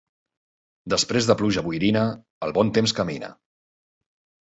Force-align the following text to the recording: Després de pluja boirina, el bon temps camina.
Després 0.93 1.27
de 1.31 1.35
pluja 1.43 1.65
boirina, 1.69 2.07
el 2.49 2.57
bon 2.59 2.75
temps 2.79 2.99
camina. 3.03 3.35